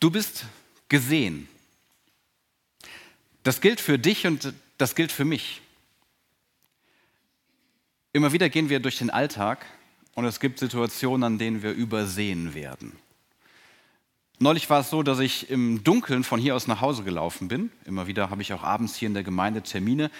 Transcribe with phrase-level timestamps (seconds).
[0.00, 0.44] Du bist
[0.88, 1.48] gesehen.
[3.42, 5.60] Das gilt für dich und das gilt für mich.
[8.12, 9.66] Immer wieder gehen wir durch den Alltag
[10.14, 12.92] und es gibt Situationen, an denen wir übersehen werden.
[14.40, 17.72] Neulich war es so, dass ich im Dunkeln von hier aus nach Hause gelaufen bin.
[17.84, 20.12] Immer wieder habe ich auch abends hier in der Gemeinde Termine.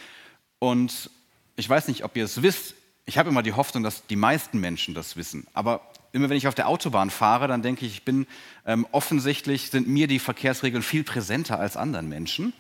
[0.59, 1.11] Und
[1.55, 2.75] ich weiß nicht, ob ihr es wisst.
[3.07, 5.47] Ich habe immer die Hoffnung, dass die meisten Menschen das wissen.
[5.55, 8.27] Aber immer wenn ich auf der Autobahn fahre, dann denke ich, ich bin
[8.67, 12.53] ähm, offensichtlich sind mir die Verkehrsregeln viel präsenter als anderen Menschen.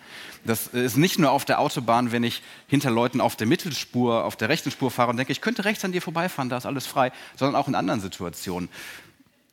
[0.44, 4.36] Das ist nicht nur auf der Autobahn, wenn ich hinter Leuten auf der Mittelspur, auf
[4.36, 6.86] der rechten Spur fahre und denke, ich könnte rechts an dir vorbeifahren, da ist alles
[6.86, 8.68] frei, sondern auch in anderen Situationen.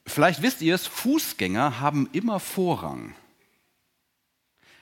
[0.05, 3.15] Vielleicht wisst ihr es, Fußgänger haben immer Vorrang.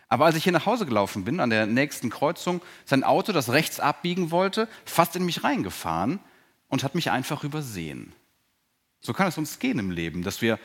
[0.10, 3.50] Aber als ich hier nach Hause gelaufen bin, an der nächsten Kreuzung, sein Auto, das
[3.50, 6.20] rechts abbiegen wollte, fast in mich reingefahren
[6.68, 8.14] und hat mich einfach übersehen.
[9.04, 10.58] So kann es uns gehen im Leben, dass wir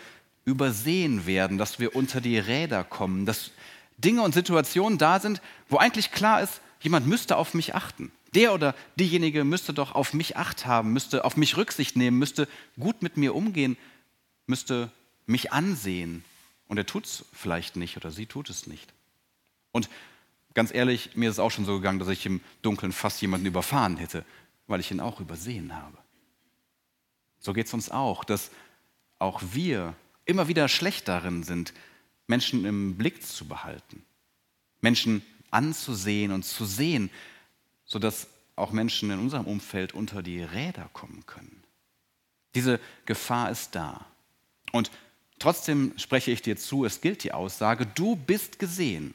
[0.44, 3.50] übersehen werden, dass wir unter die Räder kommen, dass
[3.98, 8.12] Dinge und Situationen da sind, wo eigentlich klar ist, jemand müsste auf mich achten.
[8.34, 12.46] Der oder diejenige müsste doch auf mich acht haben, müsste auf mich Rücksicht nehmen, müsste
[12.78, 13.76] gut mit mir umgehen,
[14.46, 14.90] müsste
[15.26, 16.24] mich ansehen.
[16.68, 18.92] Und er tut es vielleicht nicht oder sie tut es nicht.
[19.72, 19.88] Und
[20.54, 23.46] ganz ehrlich, mir ist es auch schon so gegangen, dass ich im Dunkeln fast jemanden
[23.46, 24.24] überfahren hätte,
[24.66, 25.98] weil ich ihn auch übersehen habe.
[27.40, 28.50] So geht es uns auch, dass
[29.18, 29.94] auch wir
[30.24, 31.72] immer wieder schlecht darin sind,
[32.26, 34.04] Menschen im Blick zu behalten,
[34.80, 37.10] Menschen anzusehen und zu sehen,
[37.84, 41.62] sodass auch Menschen in unserem Umfeld unter die Räder kommen können.
[42.54, 44.04] Diese Gefahr ist da.
[44.72, 44.90] Und
[45.38, 49.14] trotzdem spreche ich dir zu, es gilt die Aussage, du bist gesehen.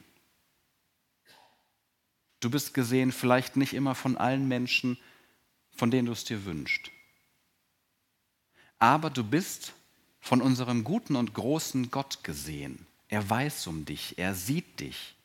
[2.39, 4.97] Du bist gesehen vielleicht nicht immer von allen Menschen,
[5.71, 6.92] von denen du es dir wünschst
[8.83, 9.71] aber du bist
[10.19, 12.85] von unserem guten und großen Gott gesehen.
[13.07, 15.15] Er weiß um dich, er sieht dich.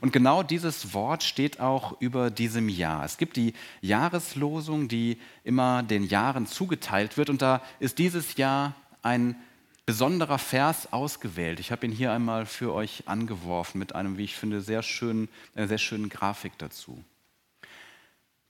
[0.00, 3.04] Und genau dieses Wort steht auch über diesem Jahr.
[3.04, 3.52] Es gibt die
[3.82, 7.28] Jahreslosung, die immer den Jahren zugeteilt wird.
[7.28, 9.36] Und da ist dieses Jahr ein
[9.84, 11.60] besonderer Vers ausgewählt.
[11.60, 15.28] Ich habe ihn hier einmal für euch angeworfen mit einem, wie ich finde, sehr schönen,
[15.54, 17.04] einer sehr schönen Grafik dazu.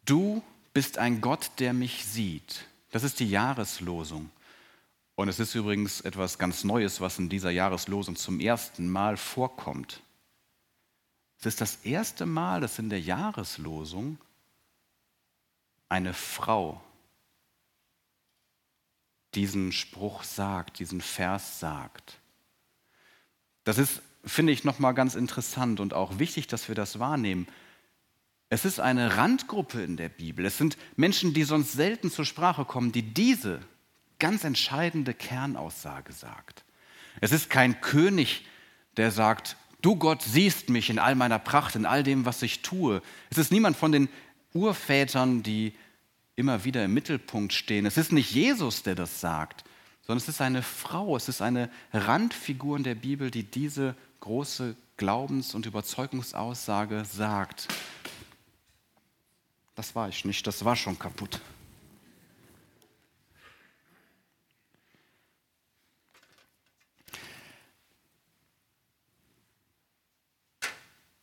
[0.05, 0.41] Du
[0.72, 2.67] bist ein Gott, der mich sieht.
[2.93, 4.31] Das ist die Jahreslosung.
[5.15, 10.03] Und es ist übrigens etwas ganz Neues, was in dieser Jahreslosung zum ersten Mal vorkommt.
[11.39, 14.19] Es ist das erste Mal, dass in der Jahreslosung
[15.89, 16.81] eine Frau
[19.34, 22.19] diesen Spruch sagt, diesen Vers sagt.
[23.65, 27.47] Das ist, finde ich, nochmal ganz interessant und auch wichtig, dass wir das wahrnehmen.
[28.49, 30.45] Es ist eine Randgruppe in der Bibel.
[30.45, 33.61] Es sind Menschen, die sonst selten zur Sprache kommen, die diese
[34.22, 36.65] ganz entscheidende Kernaussage sagt.
[37.21, 38.47] Es ist kein König,
[38.97, 42.62] der sagt, du Gott siehst mich in all meiner Pracht, in all dem, was ich
[42.62, 43.03] tue.
[43.31, 44.09] Es ist niemand von den
[44.55, 45.75] Urvätern, die
[46.37, 47.84] immer wieder im Mittelpunkt stehen.
[47.84, 49.65] Es ist nicht Jesus, der das sagt,
[50.06, 54.77] sondern es ist eine Frau, es ist eine Randfigur in der Bibel, die diese große
[54.99, 57.66] Glaubens- und Überzeugungsaussage sagt.
[59.75, 61.41] Das war ich nicht, das war schon kaputt.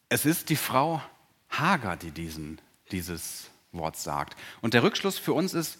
[0.10, 1.02] Es ist die Frau
[1.50, 2.60] Hagar, die diesen,
[2.92, 4.36] dieses Wort sagt.
[4.62, 5.78] Und der Rückschluss für uns ist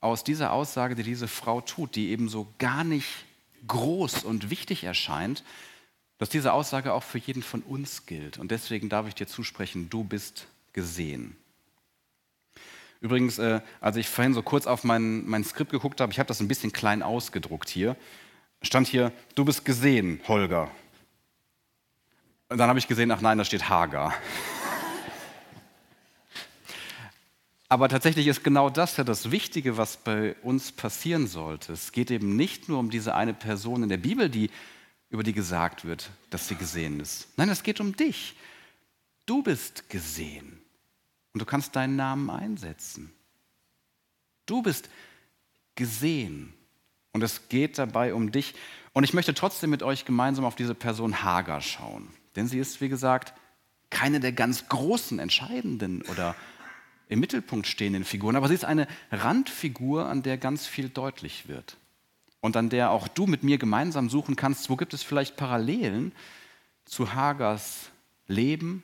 [0.00, 3.08] aus dieser Aussage, die diese Frau tut, die eben so gar nicht
[3.66, 5.44] groß und wichtig erscheint,
[6.18, 8.38] dass diese Aussage auch für jeden von uns gilt.
[8.38, 11.36] Und deswegen darf ich dir zusprechen, du bist gesehen.
[13.00, 16.26] Übrigens, äh, als ich vorhin so kurz auf mein, mein Skript geguckt habe, ich habe
[16.26, 17.96] das ein bisschen klein ausgedruckt hier,
[18.60, 20.68] stand hier, du bist gesehen, Holger.
[22.48, 24.14] Und dann habe ich gesehen, ach nein, da steht Hagar.
[27.68, 31.74] Aber tatsächlich ist genau das ja das Wichtige, was bei uns passieren sollte.
[31.74, 34.50] Es geht eben nicht nur um diese eine Person in der Bibel, die,
[35.10, 37.28] über die gesagt wird, dass sie gesehen ist.
[37.36, 38.36] Nein, es geht um dich.
[39.26, 40.58] Du bist gesehen
[41.34, 43.12] und du kannst deinen Namen einsetzen.
[44.46, 44.88] Du bist
[45.74, 46.54] gesehen
[47.12, 48.54] und es geht dabei um dich.
[48.94, 52.08] Und ich möchte trotzdem mit euch gemeinsam auf diese Person Hagar schauen.
[52.36, 53.34] Denn sie ist, wie gesagt,
[53.90, 56.34] keine der ganz großen, entscheidenden oder
[57.08, 61.78] im Mittelpunkt stehenden Figuren, aber sie ist eine Randfigur, an der ganz viel deutlich wird
[62.40, 66.12] und an der auch du mit mir gemeinsam suchen kannst, wo gibt es vielleicht Parallelen
[66.84, 67.90] zu Hagers
[68.26, 68.82] Leben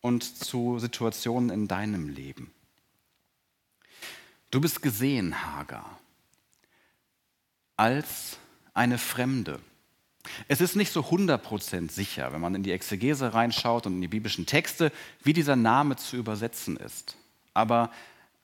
[0.00, 2.50] und zu Situationen in deinem Leben.
[4.50, 5.98] Du bist gesehen, Hagar,
[7.76, 8.38] als
[8.72, 9.60] eine Fremde,
[10.48, 14.08] Es ist nicht so 100% sicher, wenn man in die Exegese reinschaut und in die
[14.08, 14.92] biblischen Texte,
[15.22, 17.16] wie dieser Name zu übersetzen ist.
[17.54, 17.90] Aber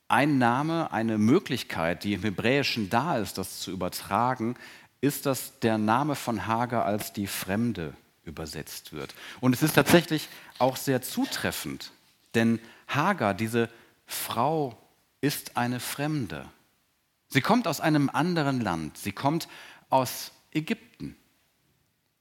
[0.08, 4.56] ein Name, eine Möglichkeit, die im Hebräischen da ist, das zu übertragen,
[5.00, 7.94] ist, dass der Name von Hagar als die Fremde
[8.25, 9.14] übersetzt wird.
[9.40, 10.28] Und es ist tatsächlich
[10.58, 11.92] auch sehr zutreffend,
[12.34, 12.58] denn
[12.88, 13.69] Hagar, diese
[14.06, 14.78] Frau,
[15.20, 16.44] ist eine Fremde.
[17.28, 18.98] Sie kommt aus einem anderen Land.
[18.98, 19.48] Sie kommt
[19.88, 20.94] aus Ägypten.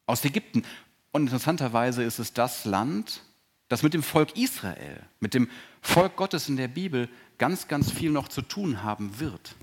[0.06, 0.64] Aus Ägypten.
[1.12, 3.24] Und interessanterweise ist es das Land,
[3.70, 5.50] das mit dem Volk Israel, mit dem
[5.82, 9.56] Volk Gottes in der Bibel ganz, ganz viel noch zu tun haben wird.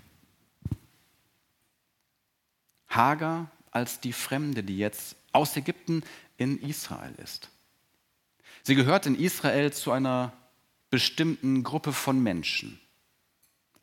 [2.88, 6.02] Hagar als die Fremde, die jetzt aus Ägypten
[6.37, 7.50] in Israel ist.
[8.62, 10.32] Sie gehört in Israel zu einer
[10.90, 12.81] bestimmten Gruppe von Menschen.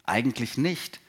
[0.04, 1.00] Eigentlich nicht,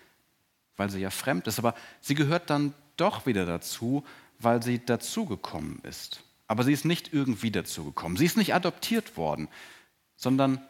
[0.77, 4.05] weil sie ja fremd ist, aber sie gehört dann doch wieder dazu,
[4.39, 6.23] weil sie dazugekommen ist.
[6.47, 8.17] Aber sie ist nicht irgendwie dazugekommen.
[8.17, 9.49] Sie ist nicht adoptiert worden,
[10.17, 10.61] sondern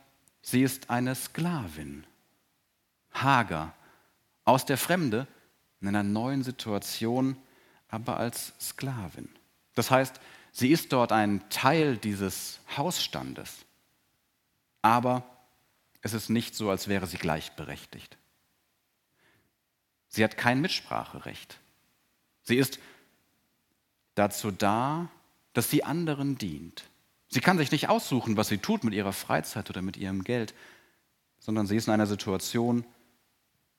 [0.43, 2.07] sie ist eine Sklavin.
[3.13, 3.75] Hager,
[4.45, 5.27] aus der Fremde,
[5.81, 7.37] in einer neuen Situation,
[7.89, 9.29] aber als Sklavin.
[9.75, 10.21] Das heißt,
[10.53, 13.65] sie ist dort ein Teil dieses Hausstandes.
[14.83, 15.25] Aber
[16.01, 18.17] es ist nicht so, als wäre sie gleichberechtigt.
[20.09, 21.59] Sie hat kein Mitspracherecht.
[22.43, 22.79] Sie ist
[24.19, 25.09] dazu da,
[25.53, 26.85] dass sie anderen dient.
[27.29, 30.55] Sie kann sich nicht aussuchen, was sie tut mit ihrer Freizeit oder mit ihrem Geld,
[31.39, 32.85] sondern sie ist in einer Situation,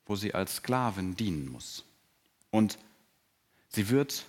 [0.05, 1.83] wo sie als Sklavin dienen muss.
[2.51, 2.77] Und
[3.67, 4.25] sie wird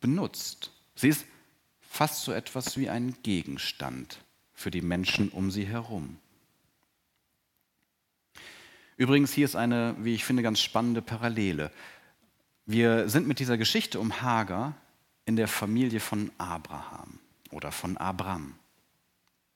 [0.00, 0.70] benutzt.
[0.94, 1.24] Sie ist
[1.80, 4.18] fast so etwas wie ein Gegenstand
[4.52, 6.18] für die Menschen um sie herum.
[8.96, 11.72] Übrigens, hier ist eine, wie ich finde, ganz spannende Parallele.
[12.66, 14.74] Wir sind mit dieser Geschichte um Hagar
[15.26, 17.18] in der Familie von Abraham
[17.50, 18.54] oder von Abram,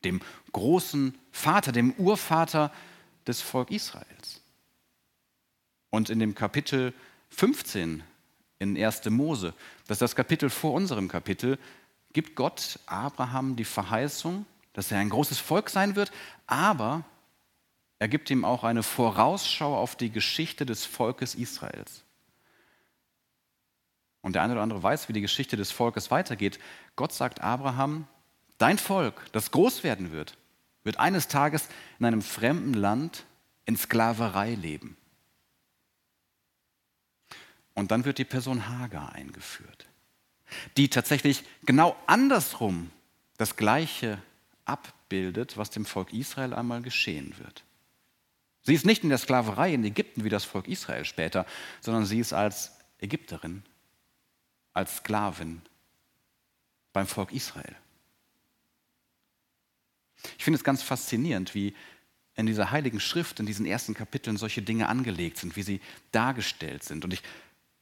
[0.05, 0.21] dem
[0.53, 2.73] großen Vater, dem Urvater
[3.27, 4.41] des Volk Israels.
[5.91, 6.95] Und in dem Kapitel
[7.31, 8.03] 15
[8.59, 9.05] in 1.
[9.11, 9.55] Mose,
[9.87, 11.59] das ist das Kapitel vor unserem Kapitel,
[12.13, 16.11] gibt Gott Abraham die Verheißung, dass er ein großes Volk sein wird,
[16.47, 17.05] aber
[17.99, 22.05] er gibt ihm auch eine Vorausschau auf die Geschichte des Volkes Israels.
[24.21, 26.59] Und der eine oder andere weiß, wie die Geschichte des Volkes weitergeht.
[26.97, 28.07] Gott sagt Abraham,
[28.59, 30.37] dein Volk, das groß werden wird,
[30.85, 31.69] wird eines Tages
[31.99, 33.25] in einem fremden Land
[33.65, 34.97] in Sklaverei leben.
[37.75, 39.87] Und dann wird die Person Hagar eingeführt,
[40.77, 42.91] die tatsächlich genau andersrum
[43.37, 44.21] das Gleiche
[44.65, 47.63] abbildet, was dem Volk Israel einmal geschehen wird.
[48.63, 51.47] Sie ist nicht in der Sklaverei in Ägypten wie das Volk Israel später,
[51.81, 53.63] sondern sie ist als Ägypterin
[54.79, 55.61] als Sklavin
[56.93, 57.75] beim Volk Israel.
[60.39, 61.75] Ich finde es ganz faszinierend, wie
[62.37, 65.81] in dieser heiligen Schrift, in diesen ersten Kapiteln solche Dinge angelegt sind, wie sie
[66.13, 67.05] dargestellt sind.
[67.05, 67.23] Und ich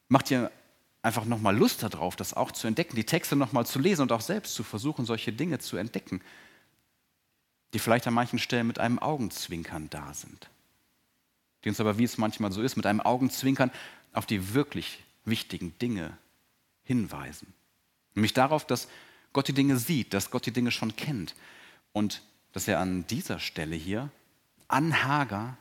[0.09, 0.51] mache dir
[1.03, 4.23] einfach nochmal Lust darauf, das auch zu entdecken, die Texte nochmal zu lesen und auch
[4.23, 6.23] selbst zu versuchen, solche Dinge zu entdecken,
[7.75, 10.49] die vielleicht an manchen Stellen mit einem Augenzwinkern da sind,
[11.63, 13.71] die uns aber, wie es manchmal so ist, mit einem Augenzwinkern
[14.15, 16.17] auf die wirklich wichtigen Dinge
[16.87, 17.53] hinweisen.
[18.15, 18.89] Nämlich darauf, dass
[19.33, 21.35] Gott die Dinge sieht, dass Gott die Dinge schon kennt
[21.93, 24.11] und dass er an dieser Stelle hier,
[24.69, 25.59] an Hagar,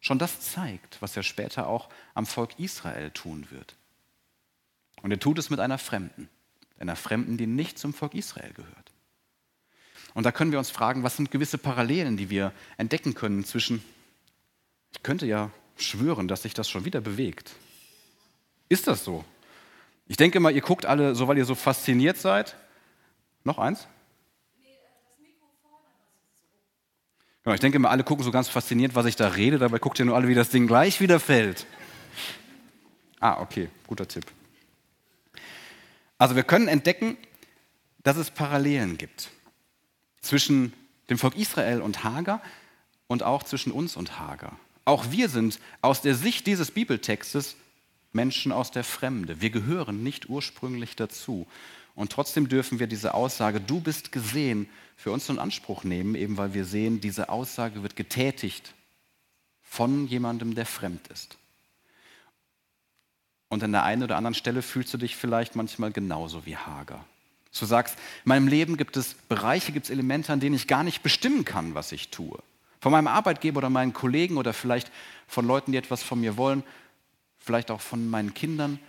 [0.00, 3.76] schon das zeigt, was er später auch am Volk Israel tun wird.
[5.02, 6.28] Und er tut es mit einer Fremden,
[6.78, 8.92] einer Fremden, die nicht zum Volk Israel gehört.
[10.14, 13.84] Und da können wir uns fragen, was sind gewisse Parallelen, die wir entdecken können zwischen,
[14.92, 17.52] ich könnte ja schwören, dass sich das schon wieder bewegt.
[18.70, 19.24] Ist das so?
[20.06, 22.56] Ich denke mal, ihr guckt alle, so weil ihr so fasziniert seid.
[23.44, 23.86] Noch eins?
[27.42, 29.58] Genau, ich denke mal, alle gucken so ganz fasziniert, was ich da rede.
[29.58, 31.66] Dabei guckt ihr nur alle, wie das Ding gleich wieder fällt.
[33.20, 34.24] Ah, okay, guter Tipp.
[36.18, 37.16] Also wir können entdecken,
[38.02, 39.30] dass es Parallelen gibt
[40.20, 40.72] zwischen
[41.08, 42.42] dem Volk Israel und Hagar
[43.06, 44.58] und auch zwischen uns und Hagar.
[44.84, 47.56] Auch wir sind aus der Sicht dieses Bibeltextes
[48.12, 49.40] Menschen aus der Fremde.
[49.40, 51.46] Wir gehören nicht ursprünglich dazu.
[51.94, 56.36] Und trotzdem dürfen wir diese Aussage, du bist gesehen, für uns in Anspruch nehmen, eben
[56.36, 58.74] weil wir sehen, diese Aussage wird getätigt
[59.62, 61.36] von jemandem, der fremd ist.
[63.48, 67.04] Und an der einen oder anderen Stelle fühlst du dich vielleicht manchmal genauso wie Hager.
[67.58, 70.82] Du sagst, in meinem Leben gibt es Bereiche, gibt es Elemente, an denen ich gar
[70.82, 72.38] nicht bestimmen kann, was ich tue.
[72.80, 74.90] Von meinem Arbeitgeber oder meinen Kollegen oder vielleicht
[75.26, 76.62] von Leuten, die etwas von mir wollen,
[77.46, 78.80] vielleicht auch von meinen Kindern,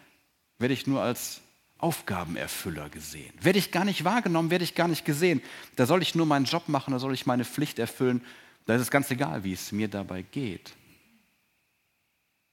[0.58, 1.42] werde ich nur als
[1.78, 3.32] Aufgabenerfüller gesehen?
[3.40, 5.42] Werde ich gar nicht wahrgenommen, werde ich gar nicht gesehen?
[5.76, 8.26] Da soll ich nur meinen Job machen, da soll ich meine Pflicht erfüllen.
[8.66, 10.74] Da ist es ganz egal, wie es mir dabei geht.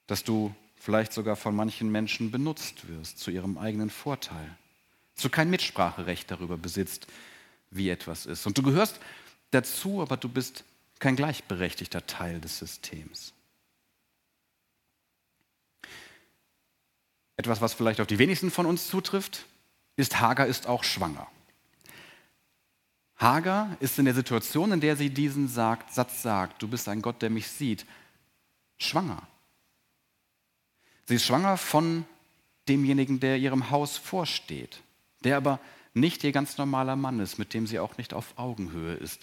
[0.07, 4.57] Dass du vielleicht sogar von manchen Menschen benutzt wirst zu ihrem eigenen Vorteil.
[5.15, 7.07] Dass du kein Mitspracherecht darüber besitzt,
[7.71, 8.47] wie etwas ist.
[8.47, 9.01] Und du gehörst
[9.53, 10.65] dazu, aber du bist
[10.99, 13.33] kein gleichberechtigter Teil des Systems.
[17.37, 19.47] Etwas, was vielleicht auf die wenigsten von uns zutrifft,
[19.97, 21.27] ist, Hagar ist auch schwanger.
[23.17, 27.23] Hagar ist in der Situation, in der sie diesen Satz sagt, du bist ein Gott,
[27.23, 27.87] der mich sieht,
[28.79, 29.23] schwanger.
[31.07, 32.05] Sie ist schwanger von
[32.69, 34.81] demjenigen, der ihrem Haus vorsteht,
[35.23, 35.61] der aber
[35.93, 39.21] nicht ihr ganz normaler Mann ist, mit dem sie auch nicht auf Augenhöhe ist.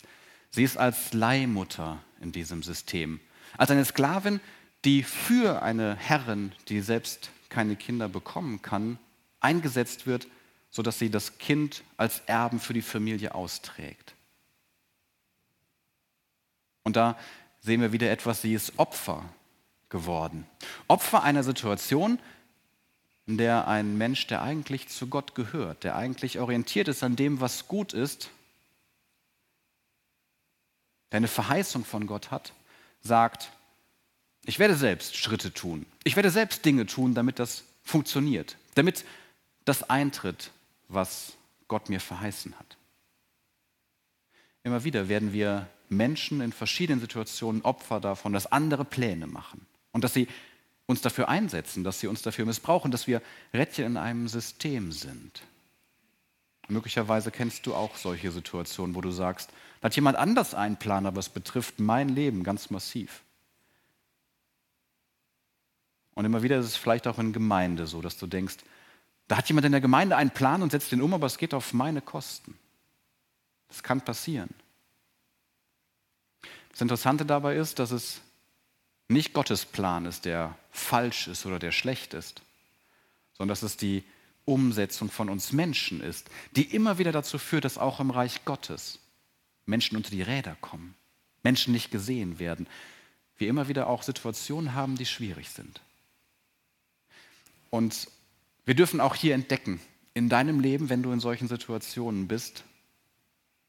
[0.52, 3.20] Sie ist als Leihmutter in diesem System,
[3.58, 4.40] als eine Sklavin,
[4.86, 8.98] die für eine Herrin, die selbst keine Kinder bekommen kann,
[9.40, 10.28] eingesetzt wird,
[10.72, 14.16] sodass sie das Kind als Erben für die Familie austrägt.
[16.84, 17.20] Und da
[17.60, 19.24] sehen wir wieder etwas, sie ist Opfer
[19.90, 20.48] geworden.
[20.88, 22.18] Opfer einer Situation,
[23.28, 27.40] in der ein Mensch, der eigentlich zu Gott gehört, der eigentlich orientiert ist an dem,
[27.40, 28.32] was gut ist,
[31.12, 32.54] der eine Verheißung von Gott hat,
[33.02, 33.52] sagt,
[34.46, 35.86] ich werde selbst Schritte tun.
[36.04, 39.06] Ich werde selbst Dinge tun, damit das funktioniert, damit
[39.66, 40.52] das eintritt,
[40.88, 41.34] was
[41.68, 42.78] Gott mir verheißen hat.
[44.64, 50.04] Immer wieder werden wir Menschen in verschiedenen Situationen Opfer davon, dass andere Pläne machen und
[50.04, 50.28] dass sie
[50.86, 53.22] uns dafür einsetzen, dass sie uns dafür missbrauchen, dass wir
[53.54, 55.44] Rädchen in einem System sind.
[56.68, 59.50] Möglicherweise kennst du auch solche Situationen, wo du sagst,
[59.82, 63.24] da hat jemand anders einen Plan, aber es betrifft mein Leben ganz massiv.
[66.22, 68.58] Und immer wieder ist es vielleicht auch in Gemeinde so, dass du denkst,
[69.28, 71.56] da hat jemand in der Gemeinde einen Plan und setzt den um, aber es geht
[71.56, 72.60] auf meine Kosten.
[73.70, 74.52] Das kann passieren.
[76.70, 78.22] Das Interessante dabei ist, dass es
[79.08, 82.44] nicht Gottes Plan ist, der falsch ist oder der schlecht ist,
[83.34, 84.04] sondern dass es die
[84.46, 89.00] Umsetzung von uns Menschen ist, die immer wieder dazu führt, dass auch im Reich Gottes
[89.66, 90.94] Menschen unter die Räder kommen,
[91.42, 92.68] Menschen nicht gesehen werden,
[93.38, 95.82] wir immer wieder auch Situationen haben, die schwierig sind.
[97.72, 98.08] Und
[98.66, 99.82] wir dürfen auch hier entdecken,
[100.14, 102.64] in deinem Leben, wenn du in solchen Situationen bist,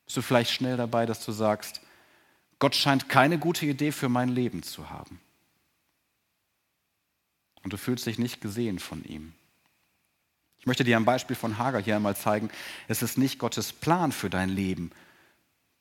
[0.04, 1.80] bist du vielleicht schnell dabei, dass du sagst,
[2.58, 5.20] Gott scheint keine gute Idee für mein Leben zu haben.
[7.62, 9.32] Und du fühlst dich nicht gesehen von ihm.
[10.58, 12.50] Ich möchte dir am Beispiel von Hagar hier einmal zeigen,
[12.88, 14.90] es ist nicht Gottes Plan für dein Leben,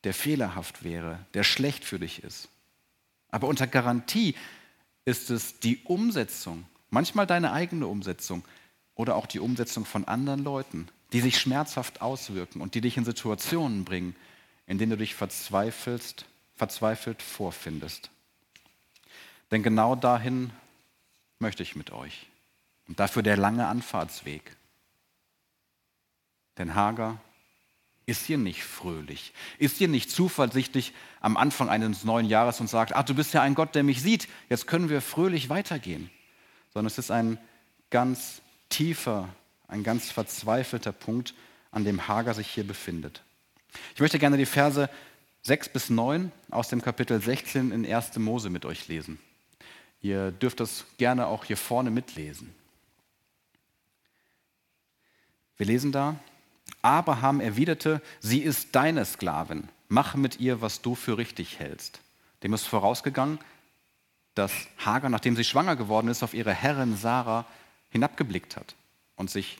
[0.03, 2.49] der fehlerhaft wäre, der schlecht für dich ist.
[3.29, 4.35] Aber unter Garantie
[5.05, 8.43] ist es die Umsetzung, manchmal deine eigene Umsetzung
[8.93, 13.05] oder auch die Umsetzung von anderen Leuten, die sich schmerzhaft auswirken und die dich in
[13.05, 14.15] Situationen bringen,
[14.67, 18.12] in denen du dich verzweifelst, verzweifelt vorfindest.
[19.50, 20.51] Denn genau dahin
[21.39, 22.27] möchte ich mit euch.
[22.88, 24.55] Und dafür der lange Anfahrtsweg.
[26.57, 27.19] Denn Hagar
[28.05, 32.93] ist hier nicht fröhlich, ist hier nicht zuversichtlich am Anfang eines neuen Jahres und sagt,
[32.93, 36.10] ach, du bist ja ein Gott, der mich sieht, jetzt können wir fröhlich weitergehen.
[36.73, 37.37] Sondern es ist ein
[37.89, 39.29] ganz tiefer,
[39.67, 41.33] ein ganz verzweifelter Punkt,
[41.71, 43.23] an dem Hagar sich hier befindet.
[43.95, 44.89] Ich möchte gerne die Verse
[45.43, 48.17] 6 bis 9 aus dem Kapitel 16 in 1.
[48.17, 49.19] Mose mit euch lesen.
[50.01, 52.53] Ihr dürft das gerne auch hier vorne mitlesen.
[55.57, 56.15] Wir lesen da,
[56.81, 61.99] Abraham erwiderte, sie ist deine Sklavin, mach mit ihr, was du für richtig hältst.
[62.41, 63.37] Dem ist vorausgegangen,
[64.41, 67.45] dass Hagar, nachdem sie schwanger geworden ist, auf ihre Herrin Sarah
[67.89, 68.75] hinabgeblickt hat
[69.15, 69.60] und sich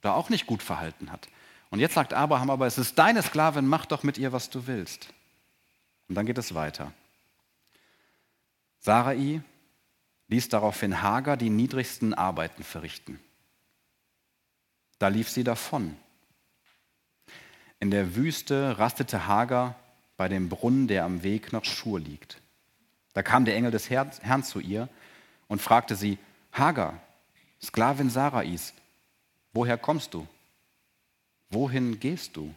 [0.00, 1.28] da auch nicht gut verhalten hat.
[1.68, 4.66] Und jetzt sagt Abraham aber, es ist deine Sklavin, mach doch mit ihr, was du
[4.66, 5.08] willst.
[6.08, 6.92] Und dann geht es weiter.
[8.80, 9.42] Sarai
[10.28, 13.20] ließ daraufhin Hagar die niedrigsten Arbeiten verrichten.
[14.98, 15.98] Da lief sie davon.
[17.78, 19.74] In der Wüste rastete Hagar
[20.16, 22.40] bei dem Brunnen, der am Weg nach Schur liegt.
[23.14, 24.88] Da kam der Engel des Herrn zu ihr
[25.48, 26.18] und fragte sie,
[26.52, 27.00] Hagar,
[27.62, 28.74] Sklavin Sarais,
[29.52, 30.26] woher kommst du?
[31.48, 32.54] Wohin gehst du?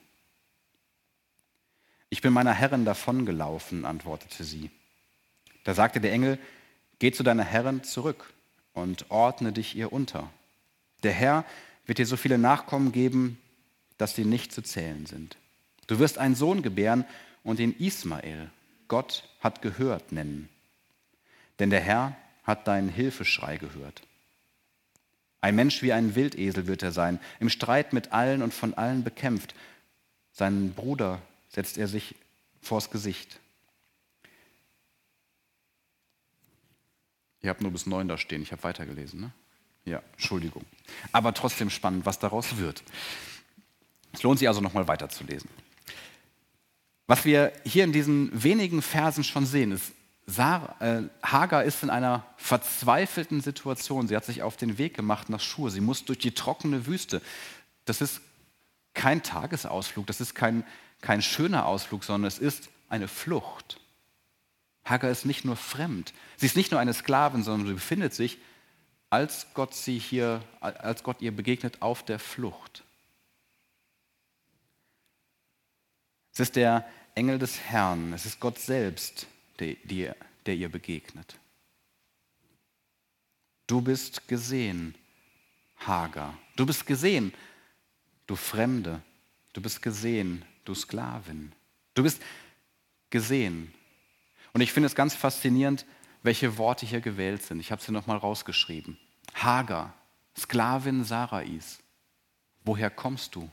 [2.09, 4.71] Ich bin meiner Herrin davongelaufen, antwortete sie.
[5.63, 6.39] Da sagte der Engel,
[6.99, 8.33] Geh zu deiner Herrin zurück
[8.73, 10.31] und ordne dich ihr unter.
[11.03, 11.45] Der Herr
[11.85, 13.39] wird dir so viele Nachkommen geben,
[13.99, 15.37] dass sie nicht zu zählen sind.
[15.85, 17.05] Du wirst einen Sohn gebären
[17.43, 18.49] und ihn Ismael,
[18.87, 20.49] Gott hat gehört, nennen.
[21.59, 24.01] Denn der Herr hat deinen Hilfeschrei gehört.
[25.41, 29.03] Ein Mensch wie ein Wildesel wird er sein, im Streit mit allen und von allen
[29.03, 29.53] bekämpft.
[30.31, 32.15] Seinen Bruder setzt er sich
[32.61, 33.39] vors Gesicht.
[37.41, 39.21] Ihr habt nur bis neun da stehen, ich habe weitergelesen.
[39.21, 39.31] Ne?
[39.85, 40.65] Ja, Entschuldigung.
[41.11, 42.83] Aber trotzdem spannend, was daraus wird.
[44.11, 45.49] Es lohnt sich also nochmal weiterzulesen.
[47.07, 49.93] Was wir hier in diesen wenigen Versen schon sehen, ist,
[50.25, 54.09] Sarah, äh, Hagar ist in einer verzweifelten Situation.
[54.09, 55.71] Sie hat sich auf den Weg gemacht nach Schur.
[55.71, 57.21] Sie muss durch die trockene Wüste.
[57.85, 58.19] Das ist
[58.93, 60.65] kein Tagesausflug, das ist kein,
[60.99, 63.79] kein schöner Ausflug, sondern es ist eine Flucht.
[64.83, 66.13] Hagar ist nicht nur fremd.
[66.35, 68.37] Sie ist nicht nur eine Sklavin, sondern sie befindet sich,
[69.09, 72.83] als Gott sie hier, als Gott ihr begegnet, auf der Flucht.
[76.37, 79.25] Es ist der Engel des Herrn, es ist Gott selbst,
[79.57, 80.15] der, der,
[80.45, 81.35] der ihr begegnet.
[83.65, 84.93] Du bist gesehen,
[85.77, 86.37] Hagar.
[86.55, 87.33] Du bist gesehen,
[88.27, 89.01] du Fremde.
[89.51, 91.53] Du bist gesehen, du Sklavin.
[91.95, 92.21] Du bist
[93.09, 93.73] gesehen.
[94.53, 95.87] Und ich finde es ganz faszinierend,
[96.21, 97.61] welche Worte hier gewählt sind.
[97.61, 98.99] Ich habe sie nochmal rausgeschrieben.
[99.33, 99.95] Hagar,
[100.37, 101.79] Sklavin Sarais.
[102.63, 103.49] Woher kommst du?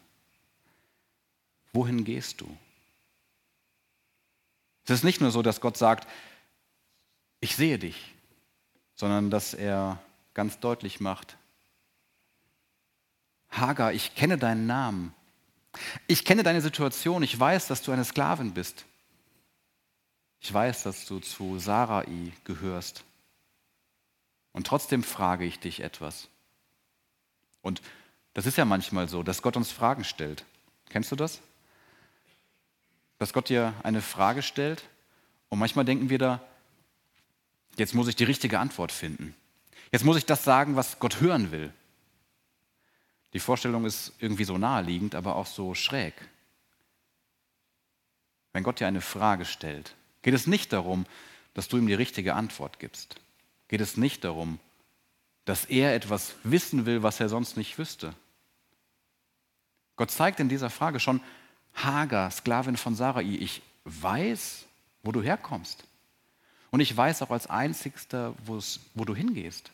[1.72, 2.58] Wohin gehst du?
[4.84, 6.08] Es ist nicht nur so, dass Gott sagt,
[7.40, 8.14] ich sehe dich,
[8.94, 9.98] sondern dass er
[10.34, 11.36] ganz deutlich macht,
[13.50, 15.14] Hagar, ich kenne deinen Namen.
[16.06, 17.22] Ich kenne deine Situation.
[17.22, 18.84] Ich weiß, dass du eine Sklavin bist.
[20.40, 23.04] Ich weiß, dass du zu Sarai gehörst.
[24.52, 26.28] Und trotzdem frage ich dich etwas.
[27.62, 27.80] Und
[28.34, 30.44] das ist ja manchmal so, dass Gott uns Fragen stellt.
[30.90, 31.40] Kennst du das?
[33.24, 34.84] Dass Gott dir eine Frage stellt
[35.48, 36.42] und manchmal denken wir da,
[37.78, 39.34] jetzt muss ich die richtige Antwort finden.
[39.90, 41.72] Jetzt muss ich das sagen, was Gott hören will.
[43.32, 46.12] Die Vorstellung ist irgendwie so naheliegend, aber auch so schräg.
[48.52, 51.06] Wenn Gott dir eine Frage stellt, geht es nicht darum,
[51.54, 53.22] dass du ihm die richtige Antwort gibst.
[53.68, 54.60] Geht es nicht darum,
[55.46, 58.12] dass er etwas wissen will, was er sonst nicht wüsste.
[59.96, 61.22] Gott zeigt in dieser Frage schon,
[61.74, 64.64] Hagar, Sklavin von Sarai, ich weiß,
[65.02, 65.84] wo du herkommst.
[66.70, 69.70] Und ich weiß auch als Einzigster, wo du hingehst.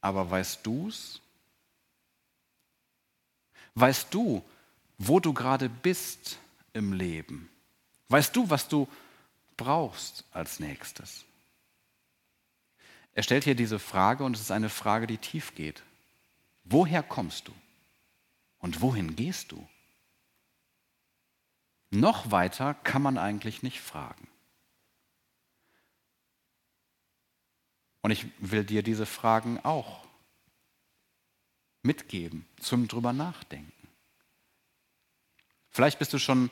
[0.00, 1.20] Aber weißt du's?
[3.74, 4.42] Weißt du,
[4.98, 6.38] wo du gerade bist
[6.72, 7.48] im Leben?
[8.08, 8.88] Weißt du, was du
[9.56, 11.24] brauchst als nächstes?
[13.14, 15.82] Er stellt hier diese Frage und es ist eine Frage, die tief geht.
[16.70, 17.54] Woher kommst du?
[18.58, 19.68] Und wohin gehst du?
[21.90, 24.28] Noch weiter kann man eigentlich nicht fragen.
[28.02, 30.06] Und ich will dir diese Fragen auch
[31.82, 33.72] mitgeben zum drüber nachdenken.
[35.70, 36.50] Vielleicht bist du schon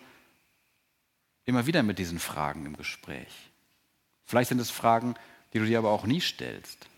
[1.44, 3.50] immer wieder mit diesen Fragen im Gespräch.
[4.24, 5.14] Vielleicht sind es Fragen,
[5.52, 6.88] die du dir aber auch nie stellst.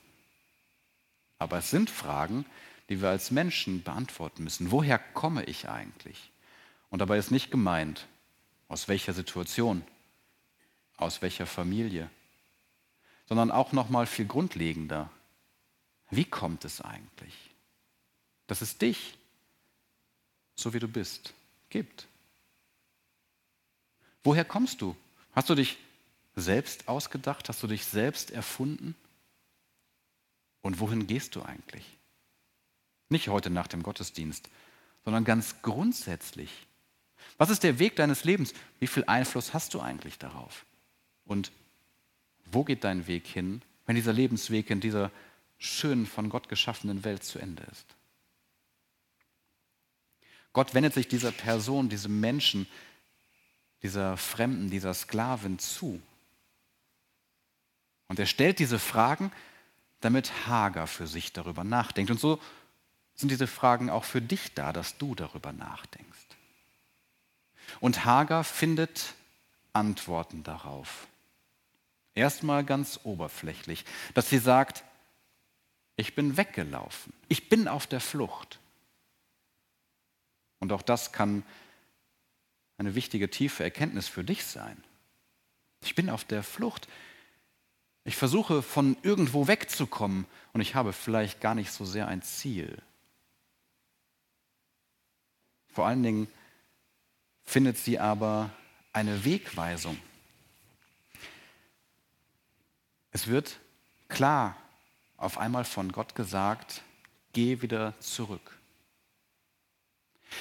[1.38, 4.70] Aber es sind Fragen, die wir als Menschen beantworten müssen.
[4.70, 6.30] Woher komme ich eigentlich?
[6.90, 8.06] Und dabei ist nicht gemeint,
[8.68, 9.84] aus welcher Situation,
[10.96, 12.10] aus welcher Familie,
[13.26, 15.10] sondern auch noch mal viel grundlegender.
[16.10, 17.34] Wie kommt es eigentlich,
[18.46, 19.18] dass es dich,
[20.54, 21.34] so wie du bist,
[21.68, 22.06] gibt?
[24.24, 24.96] Woher kommst du?
[25.32, 25.76] Hast du dich
[26.34, 27.48] selbst ausgedacht?
[27.48, 28.94] Hast du dich selbst erfunden?
[30.62, 31.97] Und wohin gehst du eigentlich?
[33.08, 34.48] Nicht heute nach dem Gottesdienst,
[35.04, 36.66] sondern ganz grundsätzlich.
[37.38, 38.52] Was ist der Weg deines Lebens?
[38.80, 40.64] Wie viel Einfluss hast du eigentlich darauf?
[41.24, 41.52] Und
[42.46, 45.10] wo geht dein Weg hin, wenn dieser Lebensweg in dieser
[45.58, 47.86] schönen, von Gott geschaffenen Welt zu Ende ist?
[50.52, 52.66] Gott wendet sich dieser Person, diesem Menschen,
[53.82, 56.00] dieser Fremden, dieser Sklavin zu.
[58.08, 59.30] Und er stellt diese Fragen,
[60.00, 62.10] damit Hagar für sich darüber nachdenkt.
[62.10, 62.40] Und so
[63.18, 66.18] sind diese Fragen auch für dich da, dass du darüber nachdenkst.
[67.80, 69.14] Und Hagar findet
[69.72, 71.08] Antworten darauf.
[72.14, 74.84] Erstmal ganz oberflächlich, dass sie sagt,
[75.96, 78.60] ich bin weggelaufen, ich bin auf der Flucht.
[80.60, 81.42] Und auch das kann
[82.76, 84.82] eine wichtige, tiefe Erkenntnis für dich sein.
[85.82, 86.88] Ich bin auf der Flucht.
[88.04, 92.80] Ich versuche von irgendwo wegzukommen und ich habe vielleicht gar nicht so sehr ein Ziel.
[95.78, 96.26] Vor allen Dingen
[97.44, 98.50] findet sie aber
[98.92, 99.96] eine Wegweisung.
[103.12, 103.60] Es wird
[104.08, 104.56] klar
[105.18, 106.82] auf einmal von Gott gesagt,
[107.32, 108.58] geh wieder zurück.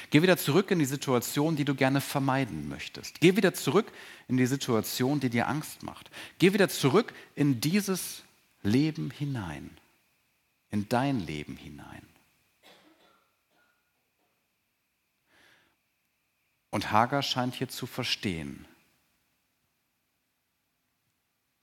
[0.09, 3.21] Geh wieder zurück in die Situation, die du gerne vermeiden möchtest.
[3.21, 3.91] Geh wieder zurück
[4.27, 6.09] in die Situation, die dir Angst macht.
[6.39, 8.23] Geh wieder zurück in dieses
[8.63, 9.69] Leben hinein,
[10.71, 12.16] in dein Leben hinein.
[16.77, 18.67] Und Hagar scheint hier zu verstehen.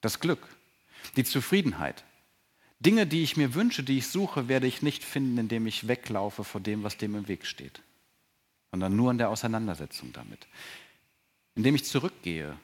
[0.00, 0.44] Das Glück,
[1.14, 2.02] die Zufriedenheit,
[2.80, 6.42] Dinge, die ich mir wünsche, die ich suche, werde ich nicht finden, indem ich weglaufe
[6.42, 7.80] vor dem, was dem im Weg steht,
[8.72, 10.48] sondern nur in der Auseinandersetzung damit.
[11.54, 12.58] Indem ich zurückgehe,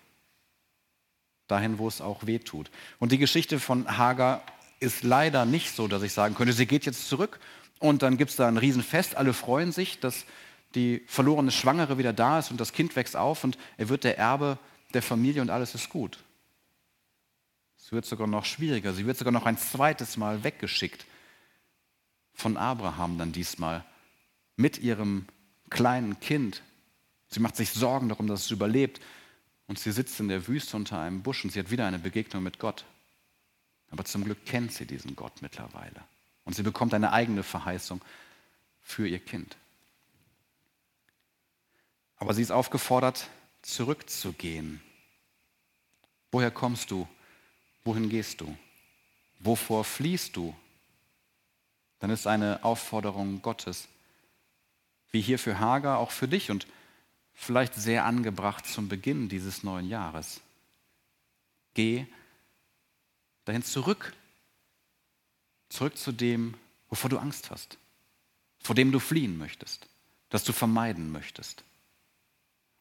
[1.47, 2.69] dahin, wo es auch weh tut.
[2.99, 4.43] Und die Geschichte von Hagar
[4.81, 7.39] ist leider nicht so, dass ich sagen könnte, sie geht jetzt zurück
[7.79, 10.25] und dann gibt es da ein Riesenfest, alle freuen sich, dass
[10.75, 14.19] die verlorene Schwangere wieder da ist und das Kind wächst auf und er wird der
[14.19, 14.59] Erbe
[14.95, 16.19] der Familie und alles ist gut.
[17.79, 18.93] Es wird sogar noch schwieriger.
[18.93, 21.07] Sie wird sogar noch ein zweites Mal weggeschickt
[22.35, 23.85] von Abraham dann diesmal
[24.57, 25.27] mit ihrem
[25.71, 26.63] kleinen Kind.
[27.29, 29.01] Sie macht sich Sorgen darum, dass es überlebt.
[29.67, 32.43] Und sie sitzt in der Wüste unter einem Busch und sie hat wieder eine Begegnung
[32.43, 32.85] mit Gott.
[33.91, 36.03] Aber zum Glück kennt sie diesen Gott mittlerweile.
[36.45, 38.01] Und sie bekommt eine eigene Verheißung
[38.81, 39.57] für ihr Kind.
[42.21, 43.29] Aber sie ist aufgefordert,
[43.63, 44.81] zurückzugehen.
[46.31, 47.09] Woher kommst du?
[47.83, 48.57] Wohin gehst du?
[49.41, 50.55] Wovor fliehst du?
[51.99, 53.89] Dann ist eine Aufforderung Gottes,
[55.11, 56.67] wie hier für Hagar, auch für dich und
[57.33, 60.43] vielleicht sehr angebracht zum Beginn dieses neuen Jahres.
[61.73, 62.07] Geh
[63.47, 64.15] dahin zurück,
[65.71, 66.55] zurück zu dem,
[66.91, 67.79] wovor du Angst hast,
[68.59, 69.89] vor dem du fliehen möchtest,
[70.29, 71.65] das du vermeiden möchtest.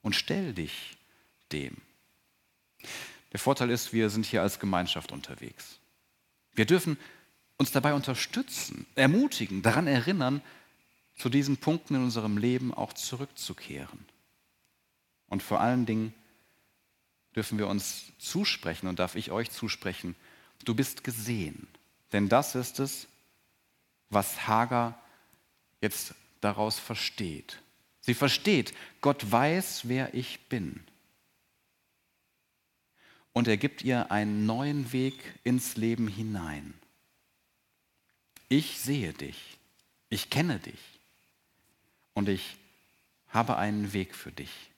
[0.02, 0.98] Und stell dich
[1.52, 1.78] dem.
[3.32, 5.80] Der Vorteil ist, wir sind hier als Gemeinschaft unterwegs.
[6.54, 6.98] Wir dürfen
[7.58, 10.42] uns dabei unterstützen, ermutigen, daran erinnern,
[11.16, 14.06] zu diesen Punkten in unserem Leben auch zurückzukehren.
[15.28, 16.14] Und vor allen Dingen
[17.36, 20.16] dürfen wir uns zusprechen und darf ich euch zusprechen,
[20.66, 21.68] du bist gesehen.
[22.14, 23.08] Denn das ist es,
[24.10, 25.00] was Hagar
[25.82, 27.62] jetzt daraus versteht.
[28.10, 30.84] Sie versteht, Gott weiß, wer ich bin
[33.34, 36.74] und er gibt ihr einen neuen Weg ins Leben hinein.
[38.48, 39.60] Ich sehe dich,
[40.10, 40.80] ich kenne dich
[42.16, 42.58] und ich
[43.28, 44.72] habe einen Weg für dich.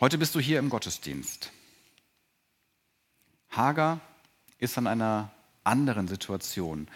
[0.00, 1.52] Heute bist du hier im Gottesdienst.
[3.50, 4.00] Hagar
[4.56, 5.30] ist an einer
[5.64, 6.88] anderen Situation,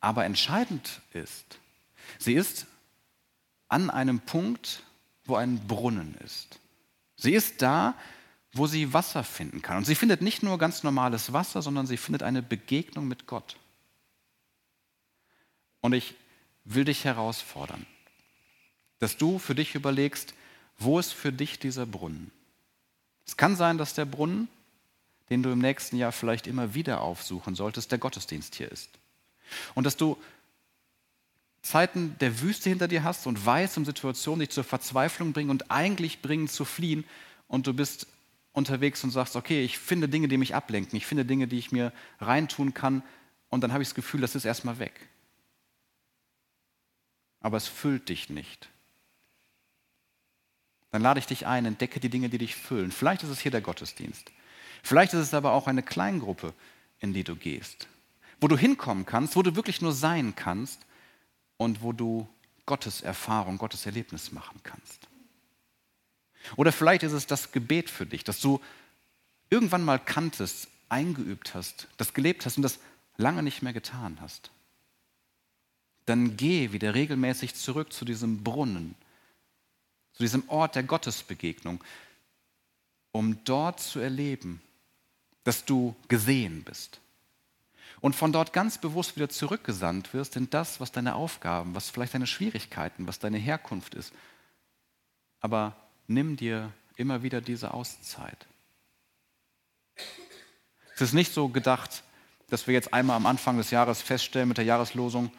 [0.00, 1.58] aber entscheidend ist,
[2.18, 2.66] sie ist
[3.68, 4.82] an einem Punkt,
[5.24, 6.60] wo ein Brunnen ist.
[7.16, 7.94] Sie ist da,
[8.52, 9.78] wo sie Wasser finden kann.
[9.78, 13.56] Und sie findet nicht nur ganz normales Wasser, sondern sie findet eine Begegnung mit Gott.
[15.80, 16.14] Und ich
[16.64, 17.86] will dich herausfordern,
[18.98, 20.34] dass du für dich überlegst,
[20.78, 22.30] wo ist für dich dieser Brunnen?
[23.26, 24.48] Es kann sein, dass der Brunnen,
[25.30, 28.90] den du im nächsten Jahr vielleicht immer wieder aufsuchen solltest, der Gottesdienst hier ist.
[29.74, 30.16] Und dass du
[31.62, 35.70] Zeiten der Wüste hinter dir hast und weißt um Situationen, dich zur Verzweiflung bringen und
[35.70, 37.04] eigentlich bringen zu fliehen
[37.48, 38.06] und du bist
[38.52, 41.72] unterwegs und sagst, okay, ich finde Dinge, die mich ablenken, ich finde Dinge, die ich
[41.72, 43.02] mir reintun kann
[43.48, 45.08] und dann habe ich das Gefühl, das ist erstmal weg.
[47.40, 48.68] Aber es füllt dich nicht.
[50.92, 52.92] Dann lade ich dich ein, entdecke die Dinge, die dich füllen.
[52.92, 54.30] Vielleicht ist es hier der Gottesdienst.
[54.82, 56.54] Vielleicht ist es aber auch eine Kleingruppe,
[57.00, 57.88] in die du gehst,
[58.40, 60.80] wo du hinkommen kannst, wo du wirklich nur sein kannst
[61.56, 62.28] und wo du
[62.66, 65.08] Gottes Erfahrung, Gottes Erlebnis machen kannst.
[66.56, 68.60] Oder vielleicht ist es das Gebet für dich, dass du
[69.50, 72.78] irgendwann mal kanntest, eingeübt hast, das gelebt hast und das
[73.16, 74.50] lange nicht mehr getan hast.
[76.04, 78.94] Dann geh wieder regelmäßig zurück zu diesem Brunnen,
[80.12, 81.82] zu diesem Ort der Gottesbegegnung,
[83.10, 84.60] um dort zu erleben,
[85.46, 87.00] dass du gesehen bist,
[88.00, 92.14] und von dort ganz bewusst wieder zurückgesandt wirst in das, was deine Aufgaben, was vielleicht
[92.14, 94.12] deine Schwierigkeiten, was deine Herkunft ist.
[95.40, 95.74] Aber
[96.06, 98.46] nimm dir immer wieder diese Auszeit.
[100.94, 102.02] Es ist nicht so gedacht,
[102.48, 105.32] dass wir jetzt einmal am Anfang des Jahres feststellen mit der Jahreslosung,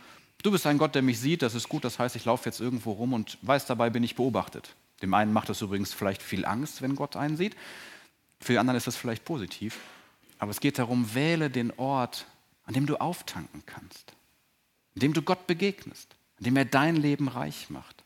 [0.44, 2.60] du bist ein Gott, der mich sieht, das ist gut, das heißt, ich laufe jetzt
[2.60, 4.76] irgendwo rum und weiß dabei, bin ich beobachtet.
[5.02, 7.56] Dem einen macht es übrigens vielleicht viel Angst, wenn Gott einen sieht.
[8.40, 9.80] Für die anderen ist das vielleicht positiv.
[10.40, 12.28] Aber es geht darum, wähle den Ort,
[12.66, 14.14] an dem du auftanken kannst,
[14.96, 18.04] an dem du Gott begegnest, an dem er dein Leben reich macht.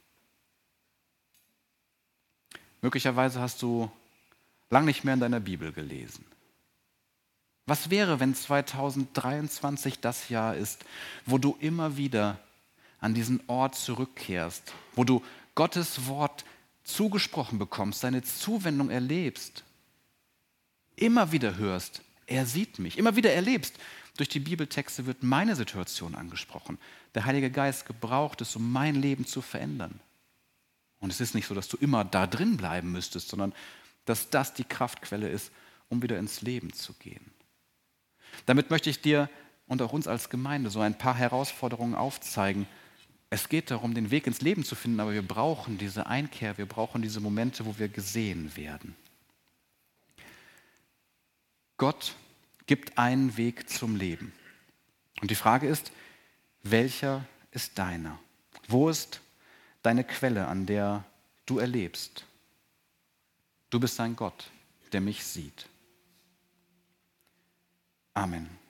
[2.82, 3.92] Möglicherweise hast du
[4.70, 6.26] lang nicht mehr in deiner Bibel gelesen.
[7.68, 10.84] Was wäre, wenn 2023 das Jahr ist,
[11.26, 12.40] wo du immer wieder
[13.00, 15.24] an diesen Ort zurückkehrst, wo du
[15.56, 16.44] Gottes Wort
[16.84, 19.64] zugesprochen bekommst, seine Zuwendung erlebst,
[20.96, 23.78] immer wieder hörst, er sieht mich, immer wieder erlebst,
[24.18, 26.78] durch die Bibeltexte wird meine Situation angesprochen.
[27.16, 30.00] Der Heilige Geist gebraucht es, um mein Leben zu verändern.
[31.00, 33.54] Und es ist nicht so, dass du immer da drin bleiben müsstest, sondern
[34.06, 35.52] dass das die Kraftquelle ist,
[35.90, 37.32] um wieder ins Leben zu gehen.
[38.46, 39.30] Damit möchte ich dir
[39.68, 42.68] und auch uns als Gemeinde so ein paar Herausforderungen aufzeigen.
[43.30, 46.66] Es geht darum, den Weg ins Leben zu finden, aber wir brauchen diese Einkehr, wir
[46.66, 48.96] brauchen diese Momente, wo wir gesehen werden.
[51.82, 52.14] Gott
[52.68, 54.32] gibt einen Weg zum Leben.
[55.20, 55.92] Und die Frage ist,
[56.62, 58.20] welcher ist deiner?
[58.68, 59.20] Wo ist
[59.82, 61.04] deine Quelle, an der
[61.48, 62.24] du erlebst?
[63.72, 64.52] Du bist ein Gott,
[64.92, 65.66] der mich sieht.
[68.14, 68.61] Amen.